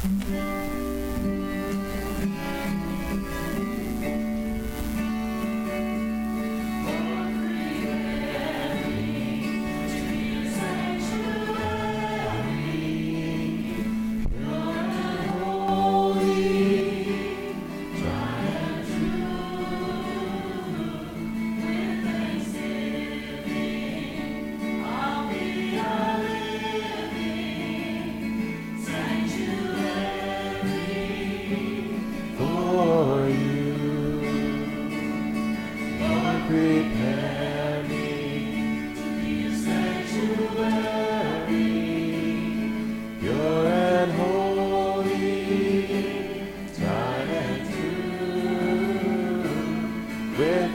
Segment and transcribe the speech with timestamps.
[0.00, 0.67] for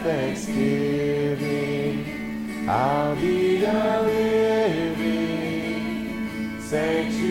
[0.03, 2.03] thanksgiving,
[2.67, 4.99] I'll be a living
[6.59, 7.22] sanctuary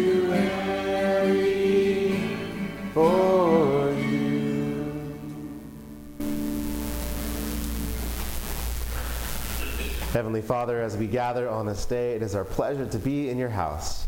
[10.12, 13.38] Heavenly Father, as we gather on this day, it is our pleasure to be in
[13.38, 14.06] your house.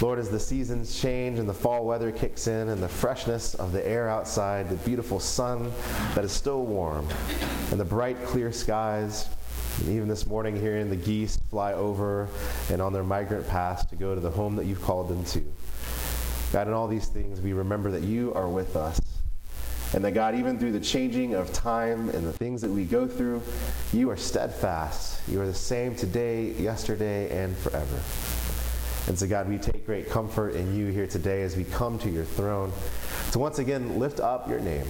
[0.00, 3.72] Lord, as the seasons change and the fall weather kicks in and the freshness of
[3.72, 5.72] the air outside, the beautiful sun
[6.14, 7.08] that is still warm,
[7.72, 9.28] and the bright, clear skies,
[9.80, 12.28] and even this morning hearing the geese fly over
[12.70, 15.40] and on their migrant paths to go to the home that you've called them to.
[16.52, 19.00] God, in all these things, we remember that you are with us.
[19.94, 23.06] And that God, even through the changing of time and the things that we go
[23.06, 23.40] through,
[23.92, 25.20] you are steadfast.
[25.28, 28.00] You are the same today, yesterday, and forever.
[29.06, 32.10] And so, God, we take great comfort in you here today as we come to
[32.10, 32.72] your throne
[33.30, 34.86] to once again lift up your name,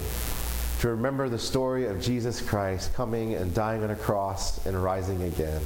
[0.80, 5.22] to remember the story of Jesus Christ coming and dying on a cross and rising
[5.24, 5.60] again.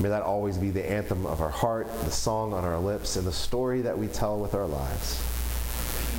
[0.00, 3.26] May that always be the anthem of our heart, the song on our lips, and
[3.26, 5.37] the story that we tell with our lives.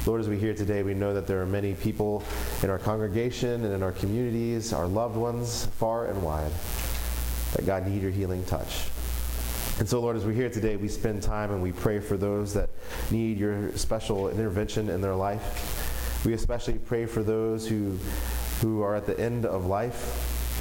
[0.05, 2.23] Lord, as we hear today, we know that there are many people
[2.63, 6.51] in our congregation and in our communities, our loved ones, far and wide,
[7.53, 8.87] that God need your healing touch.
[9.79, 12.53] And so, Lord, as we're here today, we spend time and we pray for those
[12.53, 12.69] that
[13.11, 16.25] need your special intervention in their life.
[16.25, 17.97] We especially pray for those who,
[18.61, 19.95] who are at the end of life,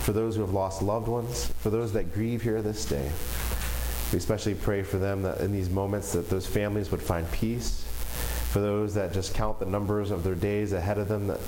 [0.04, 3.10] for those who have lost loved ones, for those that grieve here this day.
[4.12, 7.87] We especially pray for them that in these moments that those families would find peace.
[8.58, 11.38] For those that just count the numbers of their days ahead of them, that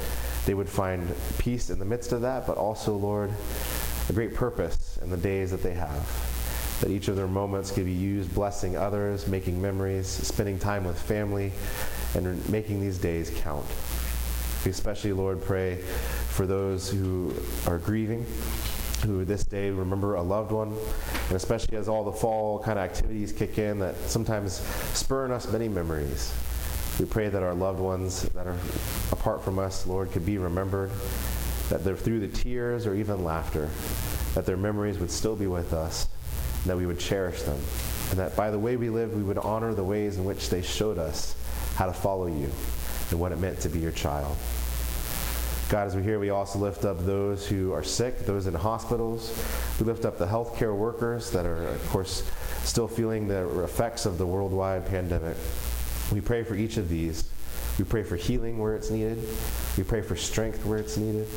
[0.46, 3.32] they would find peace in the midst of that, but also, Lord,
[4.08, 6.78] a great purpose in the days that they have.
[6.82, 11.02] That each of their moments could be used blessing others, making memories, spending time with
[11.02, 11.50] family,
[12.14, 13.66] and making these days count.
[14.64, 17.34] We especially, Lord, pray for those who
[17.66, 18.24] are grieving,
[19.04, 20.76] who this day remember a loved one,
[21.26, 24.52] and especially as all the fall kind of activities kick in that sometimes
[24.94, 26.32] spur in us many memories.
[27.00, 28.58] We pray that our loved ones that are
[29.10, 30.90] apart from us, Lord, could be remembered,
[31.70, 33.70] that they're through the tears or even laughter,
[34.34, 36.06] that their memories would still be with us,
[36.60, 37.58] and that we would cherish them,
[38.10, 40.60] and that by the way we live, we would honor the ways in which they
[40.60, 41.34] showed us
[41.76, 42.50] how to follow you
[43.10, 44.36] and what it meant to be your child.
[45.70, 49.32] God, as we hear, we also lift up those who are sick, those in hospitals.
[49.80, 52.30] We lift up the healthcare workers that are, of course,
[52.64, 55.38] still feeling the effects of the worldwide pandemic.
[56.12, 57.28] We pray for each of these.
[57.78, 59.18] We pray for healing where it's needed.
[59.78, 61.28] We pray for strength where it's needed.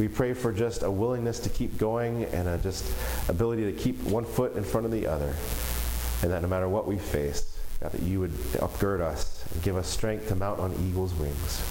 [0.00, 2.84] We pray for just a willingness to keep going and a just
[3.28, 5.34] ability to keep one foot in front of the other.
[6.22, 9.76] And that no matter what we face, God, that you would upgird us and give
[9.76, 11.62] us strength to mount on eagle's wings.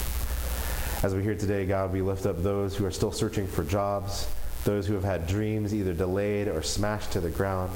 [1.04, 4.30] As we hear today, God, we lift up those who are still searching for jobs,
[4.64, 7.72] those who have had dreams either delayed or smashed to the ground,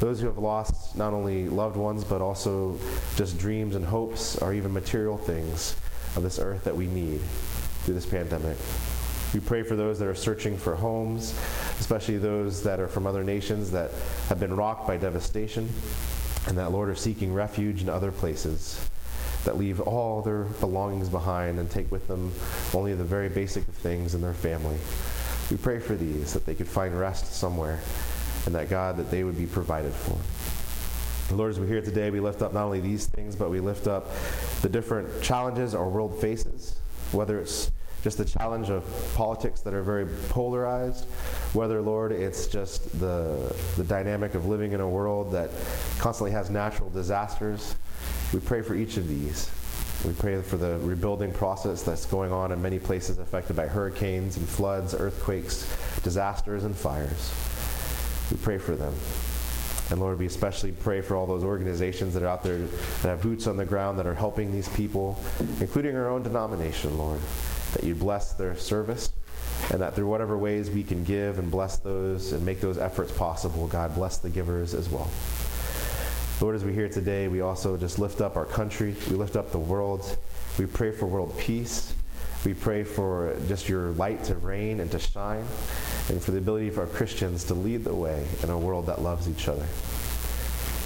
[0.00, 2.78] those who have lost not only loved ones, but also
[3.16, 5.76] just dreams and hopes or even material things
[6.16, 7.20] of this earth that we need
[7.84, 8.56] through this pandemic.
[9.34, 11.38] We pray for those that are searching for homes,
[11.80, 13.90] especially those that are from other nations that
[14.28, 15.68] have been rocked by devastation,
[16.46, 18.88] and that, Lord, are seeking refuge in other places
[19.44, 22.32] that leave all their belongings behind and take with them
[22.74, 24.76] only the very basic of things in their family.
[25.50, 27.80] We pray for these, that they could find rest somewhere,
[28.48, 30.16] and that God, that they would be provided for.
[31.36, 33.86] Lord, as we're here today, we lift up not only these things, but we lift
[33.86, 34.08] up
[34.62, 36.80] the different challenges our world faces,
[37.12, 37.70] whether it's
[38.02, 41.04] just the challenge of politics that are very polarized,
[41.52, 45.50] whether, Lord, it's just the, the dynamic of living in a world that
[45.98, 47.76] constantly has natural disasters.
[48.32, 49.50] We pray for each of these.
[50.06, 54.38] We pray for the rebuilding process that's going on in many places affected by hurricanes
[54.38, 55.70] and floods, earthquakes,
[56.02, 57.47] disasters, and fires.
[58.30, 58.94] We pray for them.
[59.90, 63.22] And Lord, we especially pray for all those organizations that are out there that have
[63.22, 65.18] boots on the ground that are helping these people,
[65.60, 67.20] including our own denomination, Lord,
[67.72, 69.10] that you bless their service
[69.70, 73.12] and that through whatever ways we can give and bless those and make those efforts
[73.12, 75.10] possible, God bless the givers as well.
[76.40, 78.94] Lord, as we hear today, we also just lift up our country.
[79.10, 80.18] We lift up the world.
[80.58, 81.94] We pray for world peace.
[82.44, 85.44] We pray for just your light to reign and to shine,
[86.08, 89.02] and for the ability for our Christians to lead the way in a world that
[89.02, 89.66] loves each other.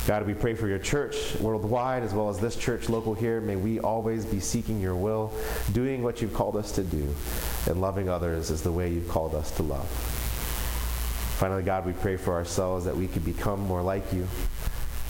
[0.06, 3.40] God, we pray for your church worldwide as well as this church local here.
[3.40, 5.32] May we always be seeking your will,
[5.72, 7.14] doing what you've called us to do,
[7.66, 9.88] and loving others as the way you've called us to love.
[11.38, 14.26] Finally, God, we pray for ourselves that we could become more like you.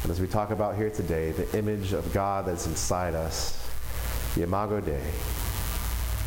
[0.02, 3.66] And as we talk about here today, the image of God that's inside us,
[4.34, 5.00] the Imago Dei,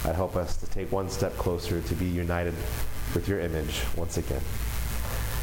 [0.05, 2.55] I help us to take one step closer to be united
[3.13, 4.41] with your image once again.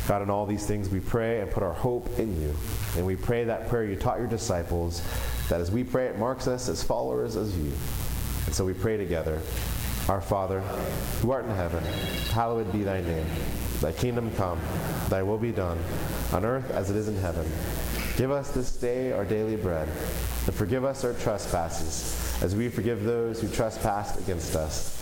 [0.08, 2.54] God, in all these things we pray and put our hope in you.
[2.96, 5.02] And we pray that prayer you taught your disciples,
[5.48, 7.72] that as we pray, it marks us as followers as you.
[8.46, 9.40] And so we pray together
[10.08, 10.60] Our Father,
[11.20, 11.84] who art in heaven,
[12.32, 13.26] hallowed be thy name.
[13.80, 14.60] Thy kingdom come,
[15.08, 15.78] thy will be done,
[16.32, 17.44] on earth as it is in heaven.
[18.16, 23.04] Give us this day our daily bread, and forgive us our trespasses, as we forgive
[23.04, 25.01] those who trespass against us.